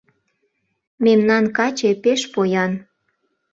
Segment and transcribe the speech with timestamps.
[1.03, 2.71] Мемнан каче пеш поян